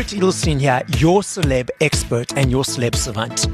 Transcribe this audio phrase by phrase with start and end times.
[0.00, 3.46] Barret Edelstein here, your celeb expert and your celeb savant.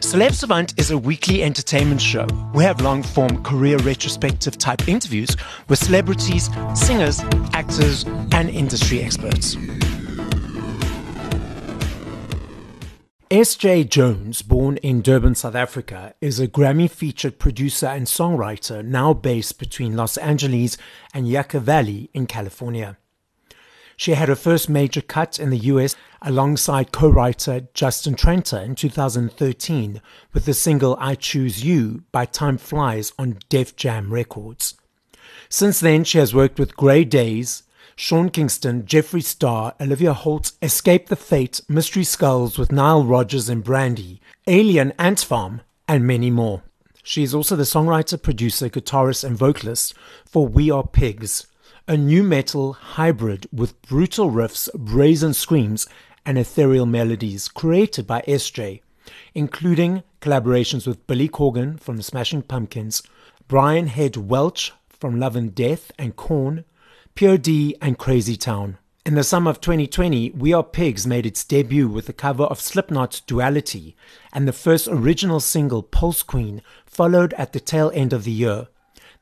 [0.00, 2.26] Celeb Savant is a weekly entertainment show.
[2.52, 5.36] We have long form career retrospective type interviews
[5.68, 7.20] with celebrities, singers,
[7.52, 9.54] actors, and industry experts.
[13.30, 19.14] Esjay Jones, born in Durban, South Africa, is a Grammy featured producer and songwriter now
[19.14, 20.76] based between Los Angeles
[21.14, 22.98] and Yucca Valley in California.
[23.96, 28.74] She had her first major cut in the US alongside co writer Justin Tranter in
[28.74, 30.02] 2013
[30.34, 34.74] with the single I Choose You by Time Flies on Def Jam Records.
[35.48, 37.62] Since then, she has worked with Grey Daze,
[37.94, 43.64] Sean Kingston, Jeffree Star, Olivia Holt, Escape the Fate, Mystery Skulls with Nile Rodgers and
[43.64, 46.62] Brandy, Alien Ant Farm, and many more.
[47.02, 49.94] She is also the songwriter, producer, guitarist, and vocalist
[50.26, 51.46] for We Are Pigs,
[51.88, 55.86] a new metal hybrid with brutal riffs, brazen screams,
[56.24, 58.80] and ethereal melodies created by Esjay,
[59.34, 63.04] including collaborations with Billy Corgan from the Smashing Pumpkins,
[63.46, 66.64] Brian Head Welch from Love and Death and Korn,
[67.14, 68.78] POD, and Crazy Town.
[69.04, 72.60] In the summer of 2020, We Are Pigs made its debut with the cover of
[72.60, 73.94] Slipknot's Duality,
[74.32, 78.66] and the first original single, Pulse Queen, followed at the tail end of the year.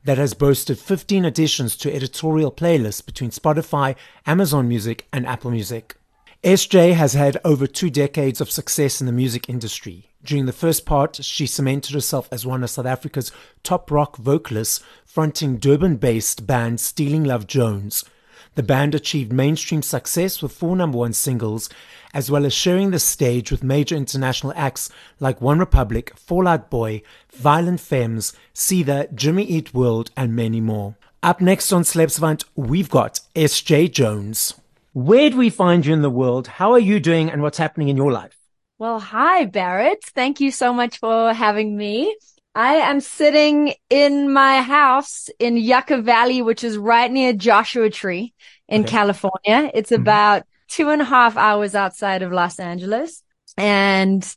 [0.05, 3.95] That has boasted 15 additions to editorial playlists between Spotify,
[4.27, 5.95] Amazon Music, and Apple Music.
[6.43, 10.11] Esjay has had over two decades of success in the music industry.
[10.23, 13.31] During the first part, she cemented herself as one of South Africa's
[13.63, 18.05] top rock vocalists, fronting Durban based band Stealing Love Jones.
[18.53, 21.67] The band achieved mainstream success with four number one singles,
[22.15, 26.69] as well as sharing the stage with major international acts like One Republic, Fall Out
[26.69, 27.01] Boy,
[27.33, 30.95] Violent Femmes, Seether, Jimmy Eat World, and many more.
[31.21, 34.53] Up next on Celeb we've got Esjay Jones.
[34.93, 36.47] Where do we find you in the world?
[36.47, 38.37] How are you doing and what's happening in your life?
[38.77, 40.05] Well, hi, Barret.
[40.05, 42.15] Thank you so much for having me.
[42.55, 48.33] I am sitting in my house in Yucca Valley, which is right near Joshua Tree
[48.69, 48.91] in okay.
[48.91, 49.69] California.
[49.73, 50.01] It's mm-hmm.
[50.01, 53.23] about two and a half hours outside of Los Angeles.
[53.57, 54.35] And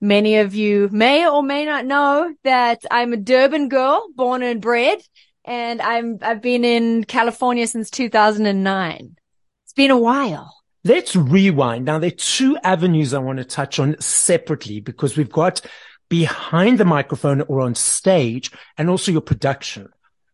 [0.00, 4.60] many of you may or may not know that I'm a Durban girl, born and
[4.60, 5.00] bred.
[5.44, 9.16] And I'm, I've been in California since 2009.
[9.64, 10.54] It's been a while.
[10.84, 11.84] Let's rewind.
[11.84, 15.60] Now, there are two avenues I want to touch on separately because we've got
[16.08, 19.88] behind the microphone or on stage and also your production.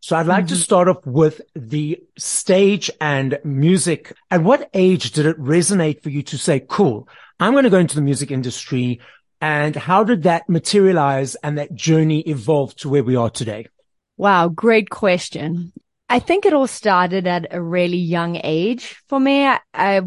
[0.06, 0.54] So I'd like mm-hmm.
[0.54, 4.12] to start off with the stage and music.
[4.30, 7.08] At what age did it resonate for you to say, cool,
[7.40, 9.00] I'm going to go into the music industry?
[9.40, 13.66] And how did that materialize and that journey evolve to where we are today?
[14.16, 14.46] Wow.
[14.46, 15.72] Great question.
[16.08, 19.44] I think it all started at a really young age for me.
[19.44, 20.02] I, I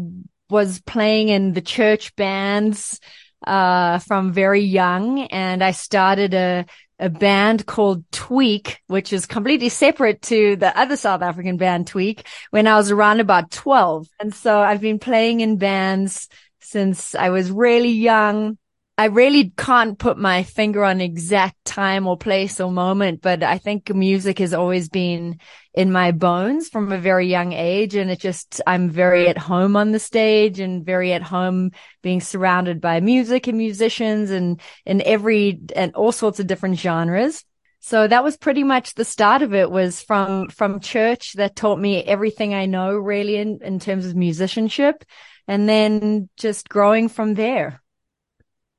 [0.48, 2.98] was playing in the church bands,
[3.46, 6.66] uh, from very young and I started a,
[7.00, 12.26] a band called Tweak, which is completely separate to the other South African band Tweak
[12.50, 14.06] when I was around about 12.
[14.20, 16.28] And so I've been playing in bands
[16.60, 18.58] since I was really young.
[18.98, 23.56] I really can't put my finger on exact time or place or moment, but I
[23.56, 25.40] think music has always been
[25.72, 27.94] in my bones from a very young age.
[27.94, 31.70] And it just, I'm very at home on the stage and very at home
[32.02, 37.44] being surrounded by music and musicians and in every and all sorts of different genres.
[37.82, 41.78] So that was pretty much the start of it was from, from church that taught
[41.78, 45.02] me everything I know really in, in terms of musicianship
[45.48, 47.80] and then just growing from there.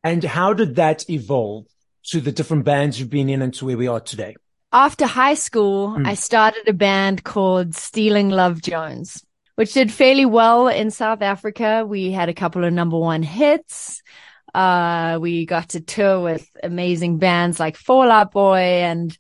[0.04, 1.66] And how did that evolve
[2.08, 4.36] to the different bands you've been in and to where we are today?
[4.74, 6.08] After high school, mm.
[6.08, 9.24] I started a band called Stealing Love Jones,
[9.56, 11.86] which did fairly well in South Africa.
[11.86, 14.02] We had a couple of number one hits.
[14.54, 19.18] Uh, we got to tour with amazing bands like Fall Out Boy and,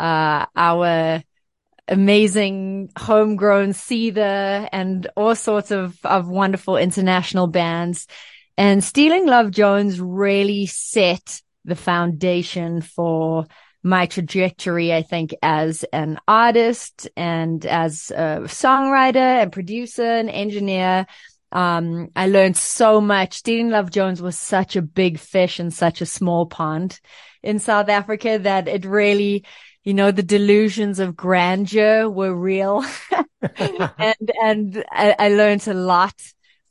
[0.00, 1.22] uh, our
[1.86, 8.06] amazing homegrown Seether and all sorts of, of wonderful international bands.
[8.56, 13.46] And Stealing Love Jones really set the foundation for
[13.84, 21.06] my trajectory, I think, as an artist and as a songwriter and producer and engineer.
[21.52, 23.42] Um, I learned so much.
[23.42, 26.98] Dean Love Jones was such a big fish in such a small pond
[27.42, 29.44] in South Africa that it really,
[29.84, 32.82] you know, the delusions of grandeur were real.
[33.58, 36.14] and, and I, I learned a lot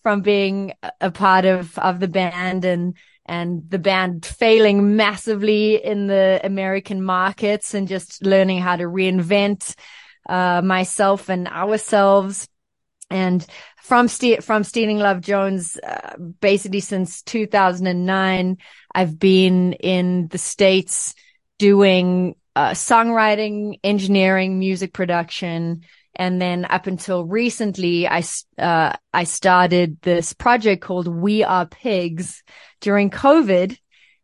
[0.01, 6.07] from being a part of, of the band and, and the band failing massively in
[6.07, 9.75] the American markets and just learning how to reinvent,
[10.27, 12.47] uh, myself and ourselves.
[13.09, 13.45] And
[13.81, 18.57] from Ste- from Stealing Love Jones, uh, basically since 2009,
[18.95, 21.13] I've been in the States
[21.59, 25.81] doing uh, songwriting, engineering, music production.
[26.15, 28.23] And then up until recently, I,
[28.57, 32.43] uh, I started this project called We Are Pigs
[32.81, 33.77] during COVID,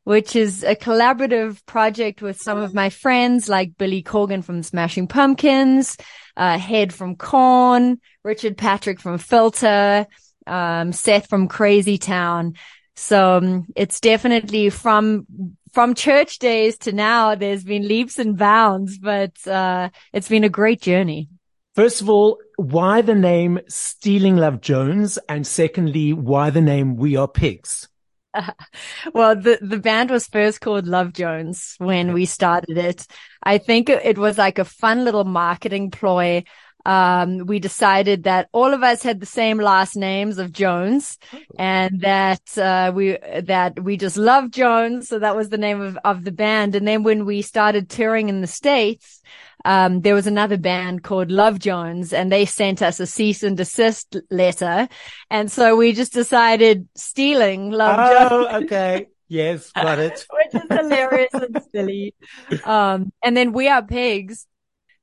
[0.04, 5.08] which is a collaborative project with some of my friends like Billy Corgan from Smashing
[5.08, 5.98] Pumpkins,
[6.38, 10.06] uh, Head from Korn, Richard Patrick from Filter,
[10.46, 12.54] um, Seth from Crazy Town.
[12.96, 15.26] So um, it's definitely from
[15.72, 20.50] from church days to now, there's been leaps and bounds, but uh, it's been a
[20.50, 21.30] great journey.
[21.80, 25.18] First of all, why the name Stealing Love Jones?
[25.30, 27.88] And secondly, why the name We Are Pigs?
[29.14, 33.08] well, the, the band was first called Love Jones when we started it.
[33.42, 36.44] I think it was like a fun little marketing ploy
[36.86, 41.18] um, we decided that all of us had the same last names of Jones
[41.58, 45.10] and that, uh, we, that we just loved Jones.
[45.10, 46.76] So that was the name of, of the band.
[46.76, 49.22] And then when we started touring in the States,
[49.66, 53.58] um, there was another band called Love Jones and they sent us a cease and
[53.58, 54.88] desist letter.
[55.30, 58.64] And so we just decided stealing Love oh, Jones.
[58.66, 59.08] okay.
[59.28, 60.26] Yes, got it.
[60.54, 62.16] Which is hilarious and silly.
[62.64, 64.48] Um, and then we are pigs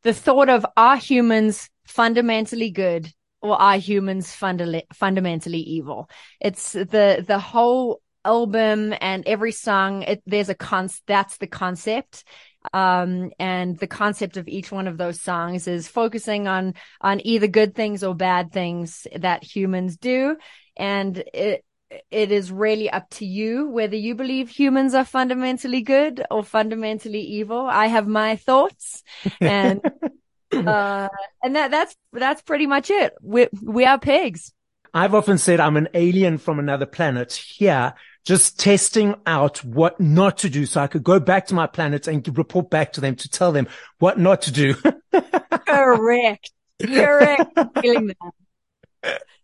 [0.06, 3.12] the thought of are humans fundamentally good
[3.42, 6.08] or are humans funda- fundamentally evil?
[6.40, 12.22] It's the, the whole album and every song, it, there's a con, that's the concept.
[12.72, 17.46] Um, and the concept of each one of those songs is focusing on, on either
[17.46, 20.36] good things or bad things that humans do.
[20.76, 21.64] And it,
[22.10, 27.20] it is really up to you whether you believe humans are fundamentally good or fundamentally
[27.20, 27.66] evil.
[27.66, 29.02] I have my thoughts
[29.40, 29.80] and,
[30.52, 31.08] uh,
[31.42, 33.14] and that, that's, that's pretty much it.
[33.22, 34.52] We, we are pigs.
[34.92, 37.92] I've often said I'm an alien from another planet here,
[38.26, 40.66] just testing out what not to do.
[40.66, 43.52] So I could go back to my planet and report back to them to tell
[43.52, 43.68] them
[44.00, 44.74] what not to do.
[45.66, 46.50] Correct.
[46.82, 47.58] Correct.
[47.80, 48.12] Feeling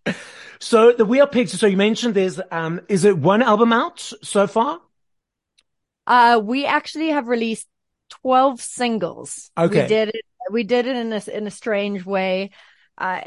[0.04, 0.16] that.
[0.58, 1.58] So the We Are Pigs.
[1.58, 4.80] So you mentioned there's, um, is it one album out so far?
[6.04, 7.68] Uh, we actually have released
[8.22, 9.52] 12 singles.
[9.56, 9.82] Okay.
[9.82, 12.50] We did it, we did it in a, in a strange way.
[12.98, 13.20] Uh,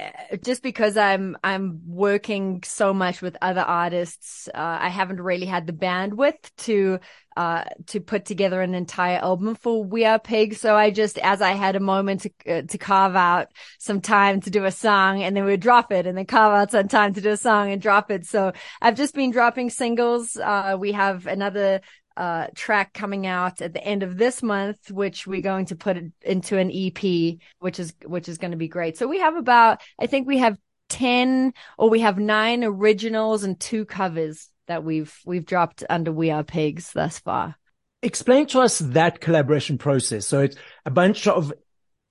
[0.44, 5.66] just because I'm I'm working so much with other artists, uh, I haven't really had
[5.66, 7.00] the bandwidth to
[7.36, 10.62] uh, to put together an entire album for We Are Pigs.
[10.62, 13.48] So I just, as I had a moment to uh, to carve out
[13.80, 16.54] some time to do a song, and then we would drop it, and then carve
[16.54, 18.28] out some time to do a song and drop it.
[18.28, 20.38] So I've just been dropping singles.
[20.38, 21.82] Uh, we have another
[22.18, 25.98] uh, track coming out at the end of this month, which we're going to put
[26.22, 28.98] into an EP, which is, which is going to be great.
[28.98, 30.58] So we have about, I think we have
[30.90, 36.32] 10 or we have nine originals and two covers that we've, we've dropped under We
[36.32, 37.56] Are Pigs thus far.
[38.02, 40.28] Explain to us that collaboration process.
[40.28, 41.52] So it's a bunch of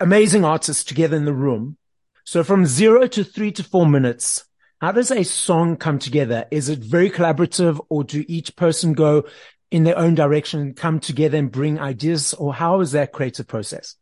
[0.00, 1.76] amazing artists together in the room.
[2.24, 4.44] So from zero to three to four minutes,
[4.80, 6.46] how does a song come together?
[6.50, 9.24] Is it very collaborative or do each person go
[9.74, 13.96] in their own direction come together and bring ideas or how is that creative process?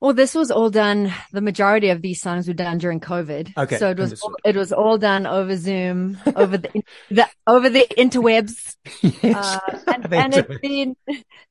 [0.00, 1.14] Well, this was all done.
[1.32, 3.56] The majority of these songs were done during COVID.
[3.56, 3.78] Okay.
[3.78, 7.86] So it was, all, it was all done over Zoom, over the, the over the
[7.96, 8.76] interwebs.
[9.22, 9.34] yes.
[9.34, 10.96] Uh, and, and it's been,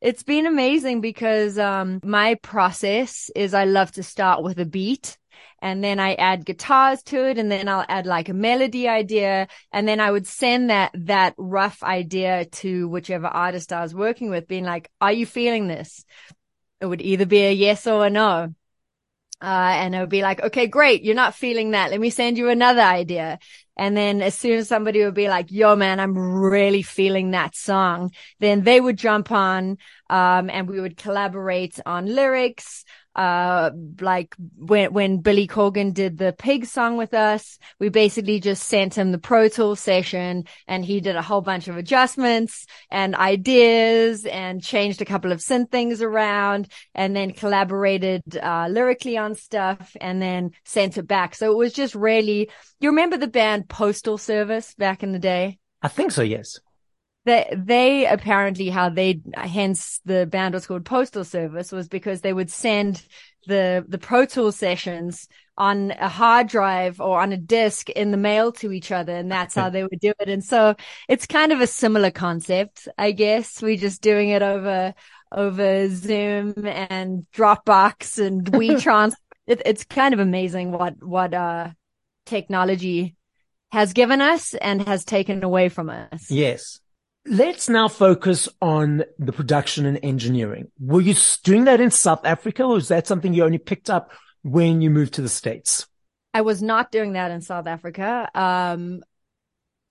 [0.02, 5.18] it's been amazing because, um, my process is I love to start with a beat
[5.66, 9.48] and then I add guitars to it and then I'll add like a melody idea.
[9.72, 14.30] And then I would send that, that rough idea to whichever artist I was working
[14.30, 16.06] with being like, are you feeling this?
[16.82, 18.54] It would either be a yes or a no.
[19.42, 21.02] Uh, and it would be like, okay, great.
[21.02, 21.90] You're not feeling that.
[21.90, 23.40] Let me send you another idea.
[23.76, 27.56] And then as soon as somebody would be like, yo, man, I'm really feeling that
[27.56, 29.80] song, then they would jump on,
[30.12, 36.36] um, and we would collaborate on lyrics, uh, like when, when Billy Corgan did the
[36.38, 41.00] pig song with us, we basically just sent him the Pro Tool session and he
[41.00, 46.02] did a whole bunch of adjustments and ideas and changed a couple of synth things
[46.02, 51.36] around and then collaborated, uh, lyrically on stuff and then sent it back.
[51.36, 55.60] So it was just really, you remember the band Postal Service back in the day?
[55.82, 56.60] I think so, yes
[57.26, 62.34] they they apparently how they hence the band was called Postal Service was because they
[62.34, 63.06] would send
[63.48, 65.28] the the Pro Tool sessions
[65.58, 69.32] on a hard drive or on a disk in the mail to each other and
[69.32, 70.76] that's how they would do it and so
[71.08, 74.94] it's kind of a similar concept i guess we're just doing it over
[75.32, 79.14] over zoom and dropbox and WeTrans
[79.48, 81.70] it, it's kind of amazing what what uh
[82.26, 83.16] technology
[83.72, 86.30] has given us and has taken away from us.
[86.32, 86.80] Yes.
[87.28, 90.72] Let's now focus on the production and engineering.
[90.80, 94.12] Were you doing that in South Africa or is that something you only picked up
[94.44, 95.88] when you moved to the States?
[96.36, 98.30] I was not doing that in South Africa.
[98.36, 99.02] Um,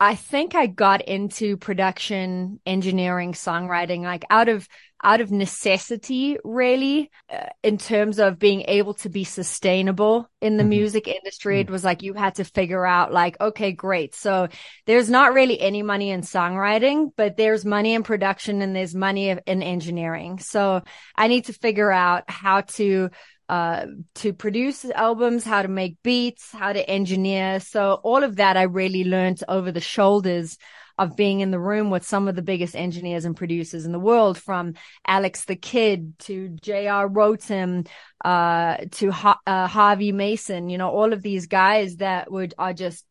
[0.00, 4.68] I think I got into production, engineering, songwriting, like out of,
[5.02, 10.62] out of necessity, really, uh, in terms of being able to be sustainable in the
[10.62, 10.70] mm-hmm.
[10.70, 11.56] music industry.
[11.56, 11.68] Mm-hmm.
[11.68, 14.14] It was like you had to figure out like, okay, great.
[14.14, 14.48] So
[14.86, 19.28] there's not really any money in songwriting, but there's money in production and there's money
[19.28, 20.38] in engineering.
[20.38, 20.82] So
[21.14, 23.10] I need to figure out how to
[23.54, 27.60] uh, to produce albums, how to make beats, how to engineer.
[27.60, 30.58] So all of that I really learned over the shoulders
[30.98, 34.00] of being in the room with some of the biggest engineers and producers in the
[34.00, 34.74] world, from
[35.06, 37.08] Alex da Kid to J.R.
[37.08, 37.86] Rotem,
[38.24, 42.72] uh, to ha- uh, Harvey Mason, you know, all of these guys that would, are
[42.72, 43.04] just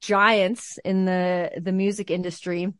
[0.00, 2.72] giants in the, the music industry.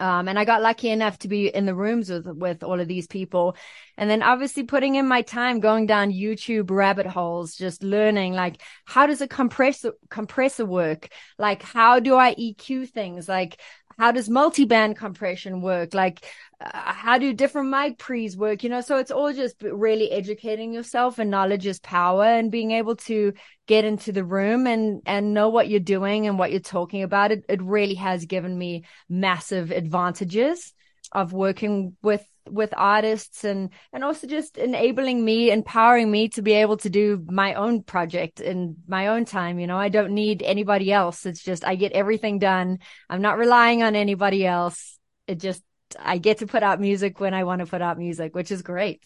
[0.00, 2.88] Um, and I got lucky enough to be in the rooms with, with all of
[2.88, 3.56] these people.
[3.96, 8.62] And then obviously putting in my time going down YouTube rabbit holes, just learning like,
[8.84, 11.08] how does a compressor, compressor work?
[11.38, 13.28] Like, how do I EQ things?
[13.28, 13.60] Like,
[13.98, 15.92] how does multi-band compression work?
[15.92, 16.24] Like,
[16.60, 18.62] uh, how do different mic pre's work?
[18.62, 22.70] You know, so it's all just really educating yourself and knowledge is power and being
[22.70, 23.32] able to
[23.66, 27.32] get into the room and, and know what you're doing and what you're talking about.
[27.32, 30.72] It, it really has given me massive advantages
[31.10, 36.52] of working with with artists and and also just enabling me empowering me to be
[36.52, 39.78] able to do my own project in my own time you know?
[39.78, 41.26] I don't need anybody else.
[41.26, 42.78] It's just i get everything done.
[43.08, 44.98] I'm not relying on anybody else.
[45.26, 45.62] It just
[45.98, 48.62] I get to put out music when I want to put out music, which is
[48.62, 49.02] great.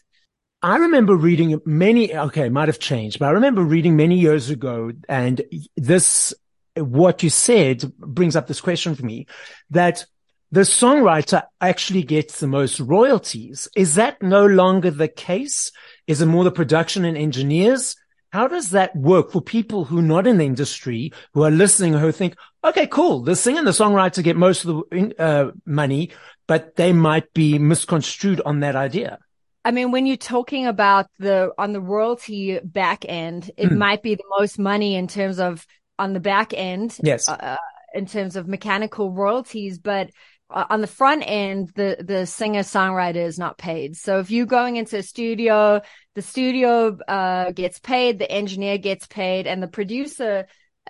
[0.62, 4.92] I remember reading many, okay, might have changed, but I remember reading many years ago
[5.08, 5.42] and
[5.76, 6.32] this,
[6.76, 9.26] what you said brings up this question for me
[9.70, 10.06] that
[10.52, 13.68] the songwriter actually gets the most royalties.
[13.74, 15.72] Is that no longer the case?
[16.06, 17.96] Is it more the production and engineers?
[18.32, 21.94] How does that work for people who are not in the industry, who are listening,
[21.94, 23.22] who think, okay, cool.
[23.22, 26.10] The singer and the songwriter get most of the uh, money,
[26.46, 29.18] but they might be misconstrued on that idea.
[29.64, 33.76] I mean, when you're talking about the, on the royalty back end, it mm.
[33.78, 35.66] might be the most money in terms of
[35.98, 36.98] on the back end.
[37.02, 37.26] Yes.
[37.26, 37.56] Uh, uh
[37.94, 40.10] in terms of mechanical royalties, but
[40.52, 43.96] on the front end, the, the singer songwriter is not paid.
[43.96, 45.80] So if you're going into a studio,
[46.14, 50.46] the studio, uh, gets paid, the engineer gets paid and the producer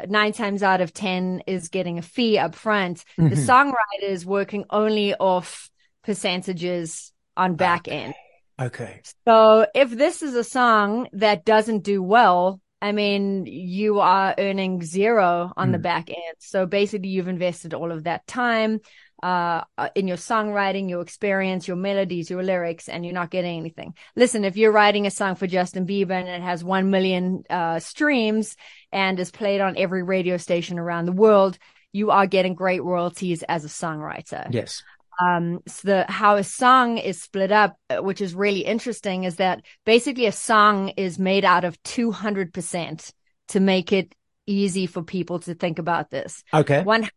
[0.08, 3.04] nine times out of 10 is getting a fee up front.
[3.18, 3.28] Mm-hmm.
[3.28, 5.70] The songwriter is working only off
[6.02, 8.14] percentages on back end.
[8.60, 9.00] Okay.
[9.26, 14.82] So if this is a song that doesn't do well, I mean, you are earning
[14.82, 15.72] zero on mm.
[15.72, 16.36] the back end.
[16.40, 18.80] So basically you've invested all of that time,
[19.22, 19.62] uh,
[19.94, 23.94] in your songwriting, your experience, your melodies, your lyrics, and you're not getting anything.
[24.16, 27.78] Listen, if you're writing a song for Justin Bieber and it has 1 million, uh,
[27.78, 28.56] streams
[28.90, 31.58] and is played on every radio station around the world,
[31.92, 34.46] you are getting great royalties as a songwriter.
[34.50, 34.82] Yes.
[35.20, 39.36] Um, so the, how a song is split up, uh, which is really interesting is
[39.36, 43.12] that basically a song is made out of 200%
[43.48, 44.14] to make it
[44.46, 46.42] easy for people to think about this.
[46.52, 46.82] Okay.
[46.82, 47.08] One,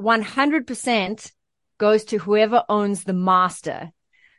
[0.00, 1.32] 100%
[1.80, 3.90] goes to whoever owns the master.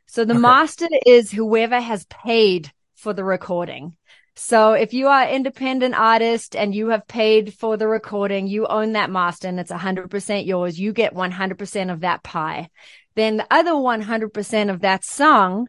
[0.05, 0.41] So the okay.
[0.41, 3.98] master is whoever has paid for the recording.
[4.36, 8.93] So if you are independent artist and you have paid for the recording, you own
[8.93, 10.79] that master and it's 100% yours.
[10.79, 12.69] You get 100% of that pie.
[13.15, 15.67] Then the other 100% of that song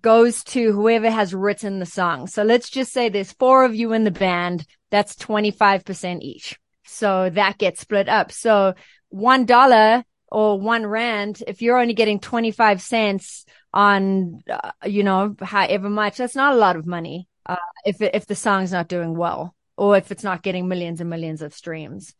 [0.00, 2.26] goes to whoever has written the song.
[2.26, 4.66] So let's just say there's four of you in the band.
[4.90, 6.58] That's 25% each.
[6.84, 8.32] So that gets split up.
[8.32, 8.74] So
[9.10, 15.36] one dollar or one rand, if you're only getting 25 cents on, uh, you know,
[15.40, 17.28] however much, that's not a lot of money.
[17.44, 21.10] Uh, if, if the song's not doing well or if it's not getting millions and
[21.10, 22.14] millions of streams,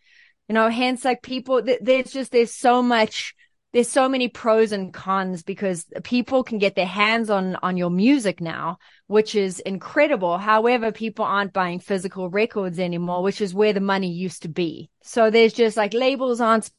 [0.47, 3.35] you know, hence like people, th- there's just, there's so much,
[3.73, 7.89] there's so many pros and cons because people can get their hands on, on your
[7.89, 8.77] music now,
[9.07, 10.37] which is incredible.
[10.37, 14.91] However, people aren't buying physical records anymore, which is where the money used to be.
[15.03, 16.71] So there's just like labels aren't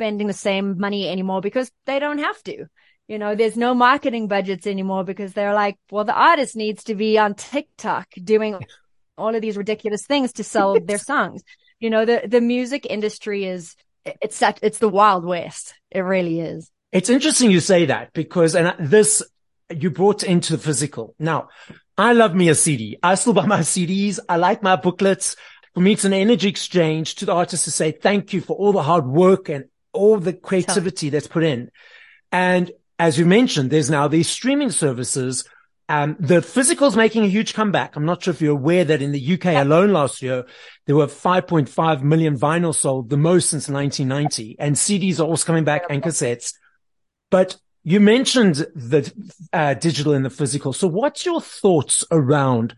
[0.00, 2.64] spending the same money anymore because they don't have to.
[3.06, 6.94] You know, there's no marketing budgets anymore because they're like, well, the artist needs to
[6.94, 8.64] be on TikTok doing
[9.18, 11.42] all of these ridiculous things to sell their songs.
[11.80, 13.76] You know, the, the music industry is,
[14.06, 15.74] it's such, it's the wild west.
[15.90, 16.70] It really is.
[16.92, 19.22] It's interesting you say that because, and this
[19.68, 21.14] you brought into the physical.
[21.18, 21.48] Now,
[21.98, 22.96] I love me a CD.
[23.02, 24.18] I still buy my CDs.
[24.30, 25.36] I like my booklets.
[25.74, 28.72] for me, it's an energy exchange to the artist to say thank you for all
[28.72, 31.70] the hard work and all the creativity that's put in.
[32.32, 35.44] And as you mentioned, there's now these streaming services.
[35.88, 37.96] Um, the physical's making a huge comeback.
[37.96, 40.44] I'm not sure if you're aware that in the UK alone last year,
[40.86, 44.56] there were 5.5 million vinyl sold, the most since 1990.
[44.58, 46.54] And CDs are also coming back and cassettes.
[47.30, 49.12] But you mentioned the
[49.52, 50.72] uh, digital and the physical.
[50.72, 52.74] So what's your thoughts around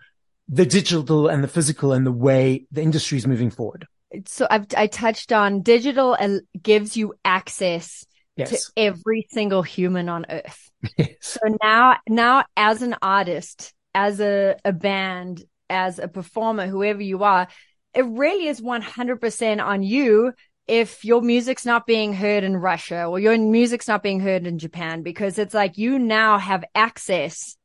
[0.49, 3.87] the digital and the physical and the way the industry is moving forward?
[4.27, 8.05] So I've, I touched on digital uh, gives you access
[8.37, 8.51] yes.
[8.51, 10.71] to every single human on earth.
[10.97, 11.15] Yes.
[11.21, 17.23] So now, now as an artist, as a, a band, as a performer, whoever you
[17.23, 17.49] are,
[17.95, 20.33] it really is 100% on you
[20.67, 24.59] if your music's not being heard in Russia or your music's not being heard in
[24.59, 27.57] Japan, because it's like you now have access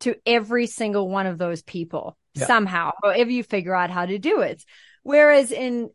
[0.00, 2.46] to every single one of those people yeah.
[2.46, 4.62] somehow, however you figure out how to do it.
[5.06, 5.90] Whereas in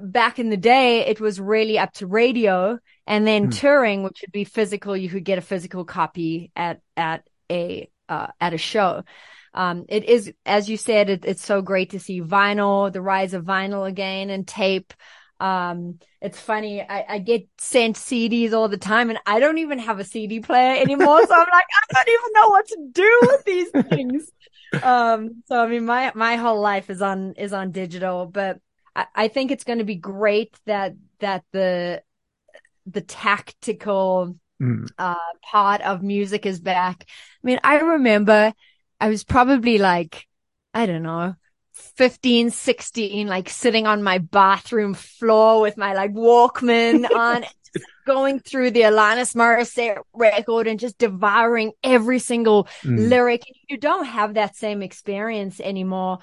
[0.00, 3.54] back in the day, it was really up to radio and then mm.
[3.54, 4.96] touring, which would be physical.
[4.96, 9.04] You could get a physical copy at, at a, uh, at a show.
[9.52, 13.34] Um, it is, as you said, it, it's so great to see vinyl, the rise
[13.34, 14.94] of vinyl again and tape.
[15.40, 16.80] Um, it's funny.
[16.80, 20.40] I, I, get sent CDs all the time and I don't even have a CD
[20.40, 21.26] player anymore.
[21.26, 24.32] so I'm like, I don't even know what to do with these things.
[24.82, 28.60] um, so I mean, my, my whole life is on, is on digital, but
[28.94, 32.02] I, I think it's going to be great that, that the,
[32.86, 34.88] the tactical, mm.
[34.98, 37.04] uh, part of music is back.
[37.08, 38.52] I mean, I remember
[39.00, 40.26] I was probably like,
[40.74, 41.34] I don't know,
[41.72, 47.44] 15, 16, like sitting on my bathroom floor with my like Walkman on,
[48.06, 53.08] going through the Alanis Morissette record and just devouring every single mm.
[53.08, 53.42] lyric.
[53.68, 56.18] You don't have that same experience anymore.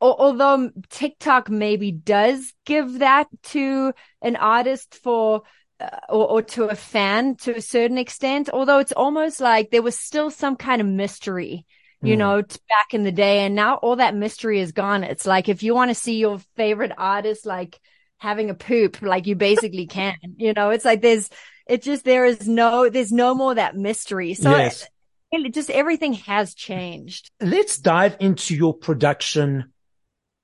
[0.00, 5.42] Although TikTok maybe does give that to an artist for
[5.80, 9.80] uh, or, or, to a fan to a certain extent, although it's almost like there
[9.80, 11.64] was still some kind of mystery
[12.02, 12.18] you mm.
[12.18, 13.40] know, back in the day.
[13.40, 15.04] And now all that mystery is gone.
[15.04, 17.78] It's like if you want to see your favorite artist, like
[18.18, 21.30] having a poop, like you basically can, you know, it's like there's,
[21.66, 24.34] it just, there is no, there's no more that mystery.
[24.34, 24.86] So yes.
[25.30, 27.30] it, it just everything has changed.
[27.40, 29.72] Let's dive into your production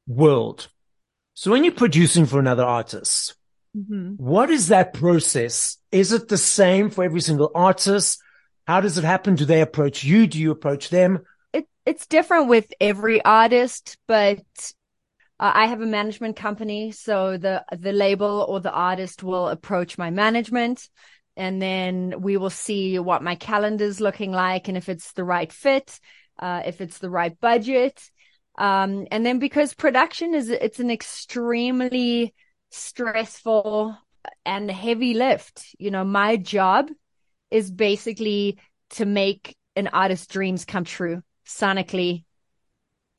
[0.07, 0.69] world.
[1.35, 3.35] So when you're producing for another artist,
[3.77, 4.13] mm-hmm.
[4.17, 5.79] what is that process?
[5.91, 8.21] Is it the same for every single artist?
[8.67, 9.35] How does it happen?
[9.35, 10.27] Do they approach you?
[10.27, 11.21] Do you approach them?
[11.87, 14.43] it's different with every artist, but
[15.41, 19.99] uh, I have a management company, so the the label or the artist will approach
[19.99, 20.89] my management,
[21.37, 25.53] and then we will see what my calendar's looking like, and if it's the right
[25.53, 25.99] fit,
[26.39, 28.01] uh, if it's the right budget,
[28.57, 32.33] um, and then because production is it's an extremely
[32.71, 33.97] stressful
[34.45, 35.75] and heavy lift.
[35.79, 36.91] You know, my job
[37.51, 38.59] is basically
[38.91, 42.25] to make an artist's dreams come true sonically,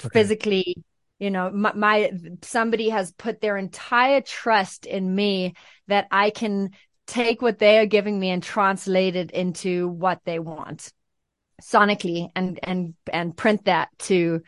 [0.03, 0.19] okay.
[0.19, 0.75] physically.
[1.19, 5.53] You know, my, my somebody has put their entire trust in me
[5.87, 6.71] that I can
[7.07, 10.91] take what they are giving me and translate it into what they want
[11.61, 14.41] sonically and and and print that to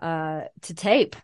[0.00, 1.16] uh to tape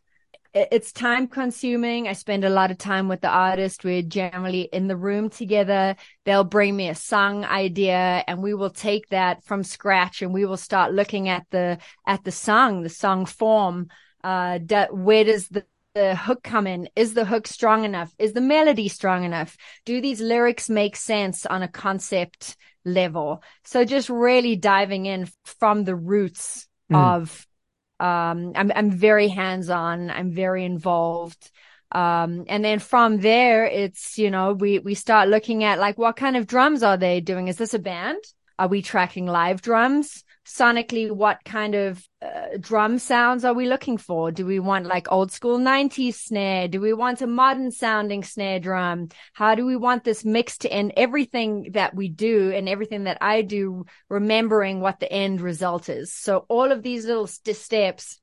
[0.54, 2.08] it's time consuming.
[2.08, 3.84] I spend a lot of time with the artist.
[3.84, 5.96] We're generally in the room together.
[6.24, 10.44] They'll bring me a song idea and we will take that from scratch and we
[10.44, 13.88] will start looking at the, at the song, the song form.
[14.24, 14.58] Uh,
[14.90, 16.88] where does the, the hook come in?
[16.96, 18.14] Is the hook strong enough?
[18.18, 19.56] Is the melody strong enough?
[19.84, 23.42] Do these lyrics make sense on a concept level?
[23.64, 26.96] So just really diving in from the roots mm.
[26.96, 27.46] of
[28.00, 30.10] um, I'm, I'm very hands on.
[30.10, 31.50] I'm very involved.
[31.92, 36.16] Um, and then from there, it's, you know, we, we start looking at like, what
[36.16, 37.48] kind of drums are they doing?
[37.48, 38.18] Is this a band?
[38.58, 40.24] Are we tracking live drums?
[40.44, 44.32] Sonically what kind of uh, drum sounds are we looking for?
[44.32, 46.68] Do we want like old school 90s snare?
[46.68, 49.08] Do we want a modern sounding snare drum?
[49.32, 53.42] How do we want this mixed and everything that we do and everything that i
[53.42, 56.12] do remembering what the end result is.
[56.12, 58.20] So all of these little st- steps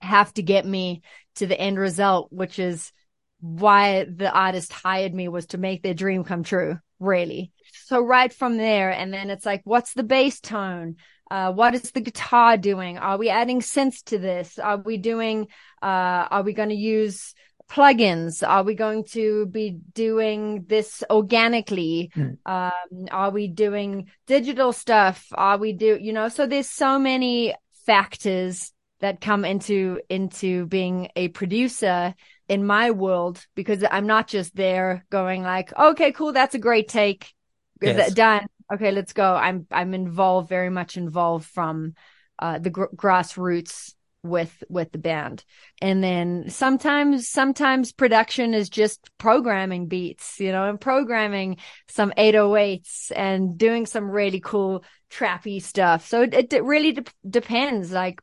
[0.00, 1.02] have to get me
[1.36, 2.92] to the end result which is
[3.40, 7.52] why the artist hired me was to make their dream come true really
[7.86, 10.96] so right from there and then it's like what's the bass tone
[11.32, 12.98] uh, what is the guitar doing?
[12.98, 14.58] Are we adding synths to this?
[14.58, 15.46] Are we doing,
[15.80, 17.34] uh, are we going to use
[17.70, 18.46] plugins?
[18.46, 22.12] Are we going to be doing this organically?
[22.14, 22.36] Mm.
[22.44, 25.26] Um, are we doing digital stuff?
[25.32, 27.54] Are we do, you know, so there's so many
[27.86, 32.14] factors that come into into being a producer
[32.48, 36.88] in my world because I'm not just there going like, okay, cool, that's a great
[36.88, 37.32] take,
[37.80, 38.14] yes.
[38.14, 38.46] done.
[38.72, 39.34] Okay, let's go.
[39.34, 41.94] I'm I'm involved, very much involved from
[42.38, 45.44] uh, the gr- grassroots with with the band
[45.80, 51.56] and then sometimes sometimes production is just programming beats you know and programming
[51.88, 57.90] some 808s and doing some really cool trappy stuff so it, it really de- depends
[57.90, 58.20] like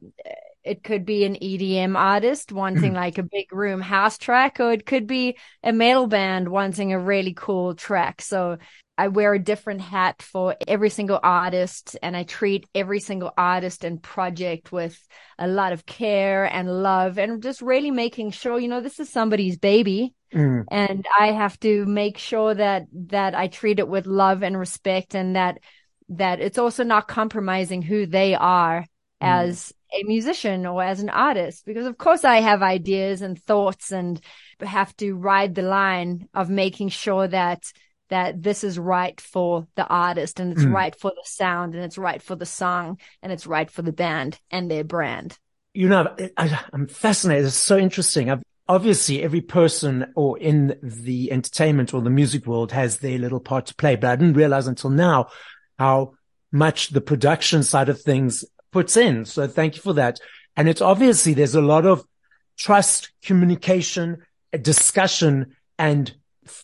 [0.63, 4.85] it could be an EDM artist wanting like a big room house track, or it
[4.85, 8.21] could be a metal band wanting a really cool track.
[8.21, 8.57] So
[8.97, 13.85] I wear a different hat for every single artist and I treat every single artist
[13.85, 15.01] and project with
[15.37, 19.09] a lot of care and love and just really making sure, you know, this is
[19.09, 20.13] somebody's baby.
[20.33, 20.65] Mm.
[20.69, 25.15] And I have to make sure that, that I treat it with love and respect
[25.15, 25.59] and that,
[26.09, 28.85] that it's also not compromising who they are
[29.21, 29.27] Mm.
[29.27, 33.91] as a musician or as an artist because of course I have ideas and thoughts
[33.91, 34.21] and
[34.61, 37.71] have to ride the line of making sure that
[38.09, 40.73] that this is right for the artist and it's mm.
[40.73, 43.91] right for the sound and it's right for the song and it's right for the
[43.91, 45.37] band and their brand.
[45.73, 47.45] You know, I, am fascinated.
[47.45, 48.31] It's so interesting.
[48.31, 53.39] I've, obviously, every person or in the entertainment or the music world has their little
[53.39, 55.27] part to play, but I didn't realize until now
[55.77, 56.13] how
[56.51, 59.25] much the production side of things puts in.
[59.25, 60.19] So thank you for that.
[60.55, 62.05] And it's obviously there's a lot of
[62.57, 64.17] trust, communication,
[64.61, 66.13] discussion and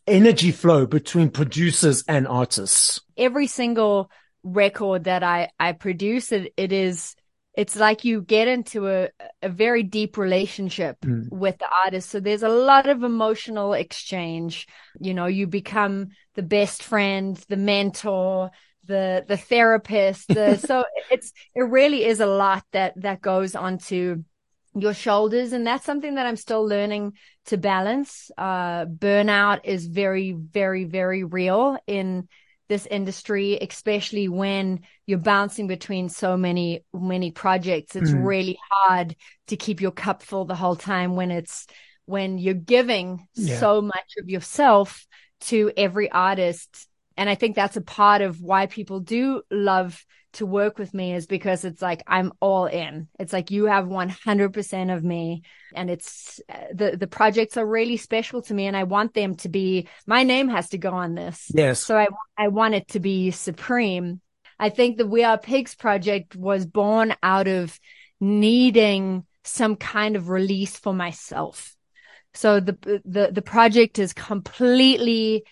[0.08, 3.00] energy flow between producers and artists.
[3.18, 4.10] Every single
[4.44, 7.16] record that I, I produce, it, it is,
[7.56, 9.10] it's like you get into a,
[9.42, 11.32] a very deep relationship mm.
[11.32, 12.10] with the artist.
[12.10, 14.68] So there's a lot of emotional exchange.
[15.00, 18.52] You know, you become the best friend, the mentor,
[18.88, 24.24] the the therapist the so it's it really is a lot that that goes onto
[24.78, 27.14] your shoulders and that's something that i'm still learning
[27.46, 32.28] to balance uh burnout is very very very real in
[32.68, 38.26] this industry especially when you're bouncing between so many many projects it's mm.
[38.26, 39.16] really hard
[39.48, 41.68] to keep your cup full the whole time when it's
[42.06, 43.60] when you're giving yeah.
[43.60, 45.06] so much of yourself
[45.42, 50.46] to every artist and I think that's a part of why people do love to
[50.46, 53.08] work with me is because it's like I'm all in.
[53.20, 57.98] It's like you have 100% of me and it's uh, the the projects are really
[57.98, 61.16] special to me and I want them to be my name has to go on
[61.16, 61.52] this.
[61.54, 61.82] Yes.
[61.82, 64.22] So I I want it to be supreme.
[64.60, 67.78] I think the We Are Pigs project was born out of
[68.20, 71.76] needing some kind of release for myself.
[72.34, 75.46] So the the the project is completely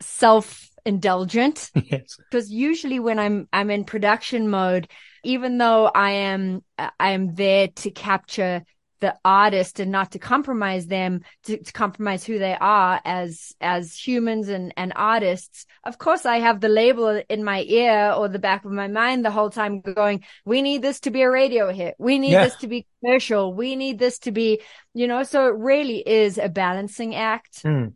[0.00, 1.70] self indulgent.
[1.90, 2.16] Yes.
[2.16, 4.88] Because usually when I'm I'm in production mode,
[5.24, 8.62] even though I am I am there to capture
[9.00, 13.94] the artist and not to compromise them to, to, compromise who they are as as
[13.94, 18.38] humans and and artists of course i have the label in my ear or the
[18.38, 21.72] back of my mind the whole time going we need this to be a radio
[21.72, 22.44] hit we need yeah.
[22.44, 24.60] this to be commercial we need this to be
[24.94, 27.92] you know so it really is a balancing act mm.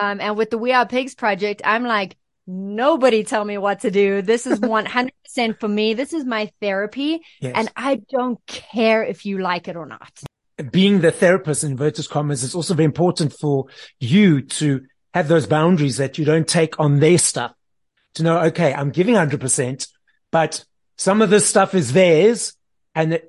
[0.00, 3.90] um and with the we are pigs project i'm like nobody tell me what to
[3.90, 4.22] do.
[4.22, 5.94] This is 100% for me.
[5.94, 7.22] This is my therapy.
[7.40, 7.52] Yes.
[7.54, 10.22] And I don't care if you like it or not.
[10.70, 13.66] Being the therapist in inverted commas is also very important for
[13.98, 14.82] you to
[15.14, 17.52] have those boundaries that you don't take on their stuff
[18.14, 19.88] to know, okay, I'm giving 100%,
[20.30, 20.64] but
[20.96, 22.54] some of this stuff is theirs.
[22.94, 23.20] And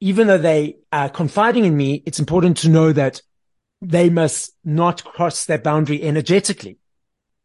[0.00, 3.22] even though they are confiding in me, it's important to know that
[3.80, 6.78] they must not cross that boundary energetically.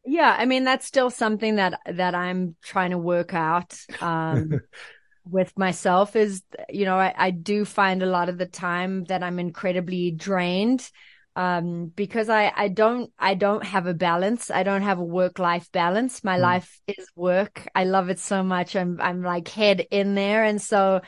[0.06, 4.60] Yeah, I mean that's still something that that I'm trying to work out um,
[5.26, 6.16] with myself.
[6.16, 10.12] Is you know I, I do find a lot of the time that I'm incredibly
[10.12, 10.90] drained
[11.36, 14.50] um, because I I don't I don't have a balance.
[14.50, 16.24] I don't have a work life balance.
[16.24, 16.42] My mm.
[16.42, 17.68] life is work.
[17.76, 18.76] I love it so much.
[18.76, 21.02] I'm I'm like head in there, and so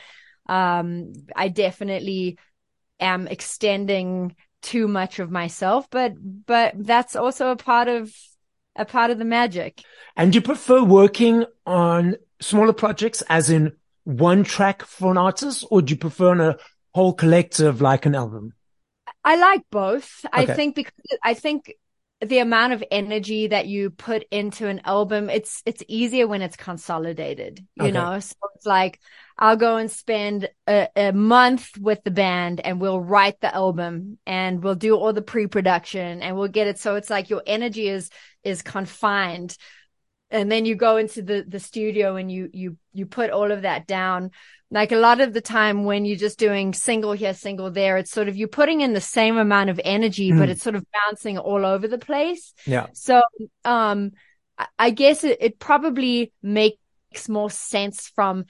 [0.48, 2.38] um, I definitely
[3.00, 5.88] am extending too much of myself.
[5.90, 6.12] But
[6.46, 8.14] but that's also a part of
[8.76, 9.82] a part of the magic.
[10.16, 13.72] And do you prefer working on smaller projects as in
[14.04, 16.56] one track for an artist or do you prefer on a
[16.94, 18.52] whole collective like an album?
[19.24, 20.24] I like both.
[20.26, 20.52] Okay.
[20.52, 21.74] I think because I think
[22.28, 26.56] the amount of energy that you put into an album, it's it's easier when it's
[26.56, 27.92] consolidated, you okay.
[27.92, 28.18] know.
[28.20, 29.00] So it's like
[29.36, 34.18] I'll go and spend a, a, month with the band and we'll write the album
[34.26, 36.78] and we'll do all the pre-production and we'll get it.
[36.78, 38.10] So it's like your energy is,
[38.44, 39.56] is confined.
[40.30, 43.62] And then you go into the, the studio and you, you, you put all of
[43.62, 44.30] that down.
[44.74, 48.10] Like a lot of the time when you're just doing single here, single there, it's
[48.10, 50.38] sort of you're putting in the same amount of energy, mm.
[50.38, 52.52] but it's sort of bouncing all over the place.
[52.66, 52.88] Yeah.
[52.92, 53.22] So,
[53.64, 54.10] um,
[54.76, 58.46] I guess it, it probably makes more sense from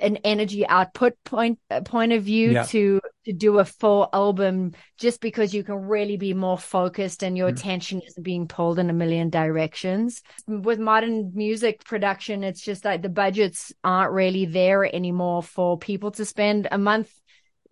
[0.00, 2.62] an energy output point uh, of view yeah.
[2.66, 3.00] to
[3.32, 7.52] do a full album just because you can really be more focused and your mm.
[7.52, 13.02] attention isn't being pulled in a million directions with modern music production it's just like
[13.02, 17.12] the budgets aren't really there anymore for people to spend a month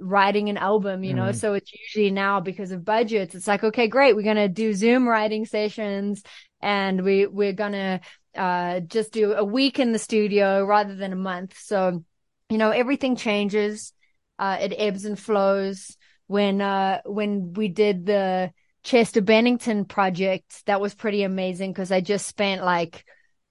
[0.01, 1.35] writing an album you know mm.
[1.35, 4.75] so it's usually now because of budgets it's like okay great we're going to do
[4.75, 6.23] zoom writing sessions
[6.61, 8.01] and we we're going to
[8.37, 11.57] uh, just do a week in the studio rather than a month.
[11.59, 12.05] So,
[12.49, 13.93] you know, everything changes.
[14.39, 15.97] Uh, it ebbs and flows.
[16.27, 22.01] When, uh, when we did the Chester Bennington project, that was pretty amazing because I
[22.01, 23.05] just spent like,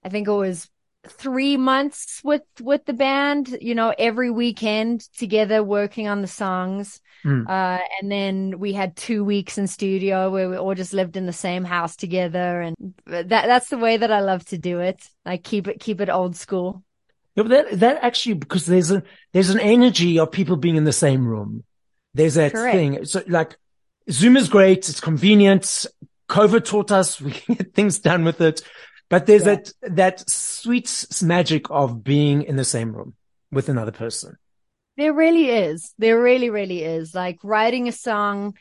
[0.03, 0.69] I think it was
[1.07, 7.01] three months with, with the band, you know, every weekend together working on the songs.
[7.25, 7.47] Mm.
[7.47, 11.25] Uh, and then we had two weeks in studio where we all just lived in
[11.25, 12.61] the same house together.
[12.61, 15.07] And that, that's the way that I love to do it.
[15.25, 16.83] Like keep it, keep it old school.
[17.35, 20.83] Yeah, but that, that actually, because there's a, there's an energy of people being in
[20.83, 21.63] the same room.
[22.13, 22.75] There's that Correct.
[22.75, 23.05] thing.
[23.05, 23.57] So like
[24.09, 24.89] Zoom is great.
[24.89, 25.85] It's convenient.
[26.29, 28.61] COVID taught us we can get things done with it,
[29.09, 29.55] but there's yeah.
[29.55, 33.15] that, that sweet magic of being in the same room
[33.51, 34.37] with another person.
[34.95, 35.93] There really is.
[35.97, 37.15] There really, really is.
[37.15, 38.55] Like writing a song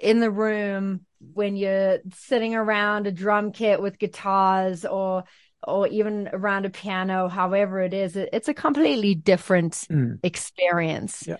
[0.00, 5.24] in the room when you're sitting around a drum kit with guitars or
[5.62, 10.18] or even around a piano, however it is, it, it's a completely different mm.
[10.22, 11.24] experience.
[11.26, 11.36] Yeah.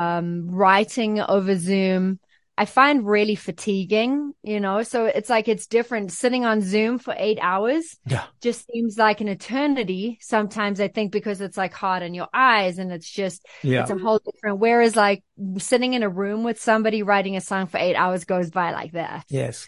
[0.00, 2.18] Um, writing over Zoom
[2.56, 6.12] I find really fatiguing, you know, so it's like it's different.
[6.12, 8.26] Sitting on Zoom for eight hours yeah.
[8.40, 10.18] just seems like an eternity.
[10.20, 13.82] Sometimes I think because it's like hard on your eyes and it's just, yeah.
[13.82, 14.60] it's a whole different.
[14.60, 15.24] Whereas like
[15.58, 18.92] sitting in a room with somebody writing a song for eight hours goes by like
[18.92, 19.24] that.
[19.28, 19.66] Yes.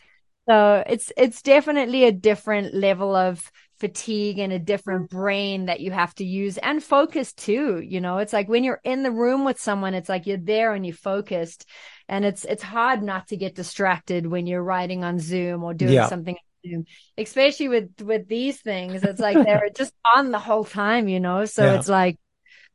[0.49, 5.17] So it's, it's definitely a different level of fatigue and a different mm-hmm.
[5.17, 7.81] brain that you have to use and focus too.
[7.81, 10.73] You know, it's like when you're in the room with someone, it's like you're there
[10.73, 11.67] and you're focused
[12.09, 15.93] and it's it's hard not to get distracted when you're writing on Zoom or doing
[15.93, 16.09] yeah.
[16.09, 16.85] something on Zoom,
[17.19, 19.03] especially with with these things.
[19.03, 21.45] It's like they're just on the whole time, you know.
[21.45, 21.75] So yeah.
[21.75, 22.19] it's like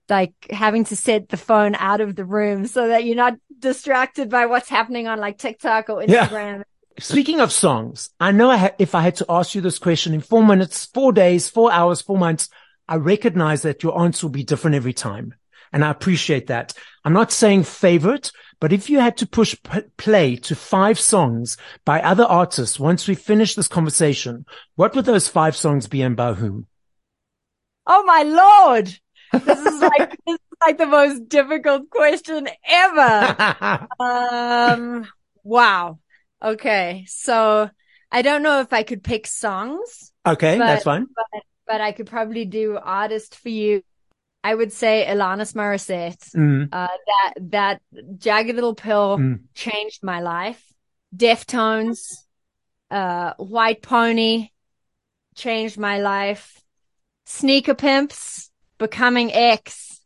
[0.10, 4.30] like having to set the phone out of the room so that you're not distracted
[4.30, 6.58] by what's happening on like TikTok or Instagram.
[6.58, 6.64] Yeah.
[7.00, 10.14] Speaking of songs, I know I ha- if I had to ask you this question
[10.14, 12.50] in four minutes, four days, four hours, four months,
[12.88, 15.34] I recognize that your answer will be different every time.
[15.74, 16.74] And I appreciate that.
[17.06, 21.58] I'm not saying favorite, but if you had to push p- play to five songs
[21.86, 26.16] by other artists once we finish this conversation, what would those five songs be and
[26.16, 26.68] by whom?
[27.88, 28.94] Oh my lord.
[29.46, 33.88] This is like, this is like the most difficult question ever.
[34.00, 35.08] um,
[35.44, 35.98] wow.
[36.42, 37.06] Okay.
[37.08, 37.70] So
[38.12, 40.12] I don't know if I could pick songs.
[40.26, 40.58] Okay.
[40.58, 41.08] But, that's fine.
[41.16, 43.84] But, but I could probably do artist for you
[44.44, 46.34] I would say Alanis Morissette.
[46.36, 46.70] Mm.
[46.72, 47.82] Uh, that that
[48.18, 49.40] jagged little pill mm.
[49.54, 50.64] changed my life.
[51.16, 52.00] Deftones,
[52.90, 54.50] uh, White Pony
[55.36, 56.60] changed my life.
[57.26, 60.02] Sneaker Pimps, Becoming X.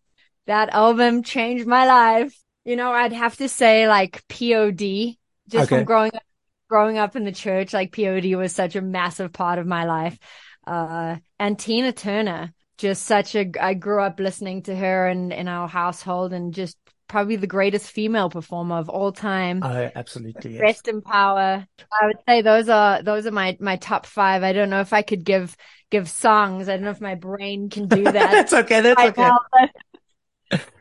[0.48, 2.38] That album changed my life.
[2.66, 5.16] You know, I'd have to say like POD,
[5.48, 5.78] just okay.
[5.78, 6.24] from growing up,
[6.70, 7.74] growing up in the church.
[7.74, 10.18] Like POD was such a massive part of my life.
[10.66, 15.48] Uh, and Tina Turner just such a I grew up listening to her in in
[15.48, 19.62] our household and just probably the greatest female performer of all time.
[19.64, 20.54] Oh, absolutely.
[20.54, 20.62] Yes.
[20.62, 21.66] Rest in power.
[22.02, 24.44] I would say those are those are my my top five.
[24.44, 25.56] I don't know if I could give
[25.92, 26.68] give songs.
[26.68, 28.14] I don't know if my brain can do that.
[28.14, 28.82] that's okay.
[28.82, 29.32] That's okay.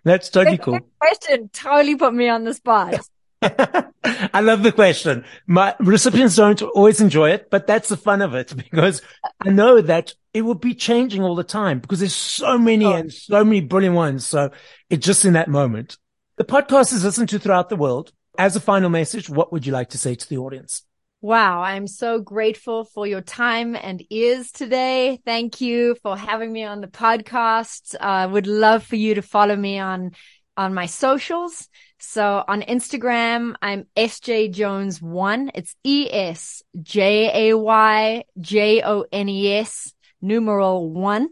[0.03, 0.81] That's totally cool.
[1.01, 3.01] Question totally put me on the spot.
[4.33, 5.25] I love the question.
[5.47, 9.03] My recipients don't always enjoy it, but that's the fun of it because
[9.41, 12.93] I know that it will be changing all the time because there's so many oh.
[12.93, 14.27] and so many brilliant ones.
[14.27, 14.51] So
[14.91, 15.97] it's just in that moment.
[16.37, 18.13] The podcast is listened to throughout the world.
[18.37, 20.83] As a final message, what would you like to say to the audience?
[21.21, 25.21] Wow, I'm so grateful for your time and ears today.
[25.25, 27.95] Thank you for having me on the podcast.
[27.99, 30.11] I uh, would love for you to follow me on
[30.57, 31.69] on my socials.
[31.99, 35.51] So on Instagram, I'm Esjay Jones one.
[35.55, 41.29] It's E S J A Y J O N E S numeral one.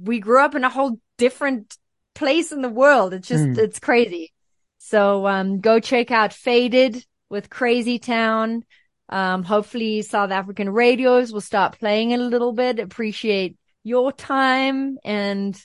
[0.00, 1.76] we grew up in a whole different
[2.14, 3.12] place in the world.
[3.12, 3.58] It's just, mm.
[3.58, 4.32] it's crazy.
[4.78, 8.64] So, um, go check out Faded with Crazy Town.
[9.08, 12.78] Um, hopefully South African radios will start playing it a little bit.
[12.78, 15.60] Appreciate your time and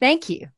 [0.00, 0.48] thank you.